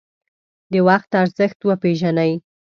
د 0.71 0.73
وخت 0.87 1.09
ارزښت 1.21 1.59
وپیژنئ 1.63 2.31